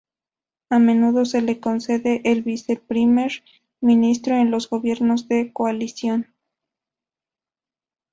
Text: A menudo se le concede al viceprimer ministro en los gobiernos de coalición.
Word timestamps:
A 0.71 0.79
menudo 0.79 1.25
se 1.25 1.43
le 1.43 1.59
concede 1.59 2.23
al 2.25 2.41
viceprimer 2.41 3.43
ministro 3.81 4.35
en 4.35 4.49
los 4.49 4.67
gobiernos 4.67 5.27
de 5.27 5.53
coalición. 5.53 6.33